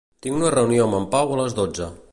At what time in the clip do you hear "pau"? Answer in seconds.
1.13-1.35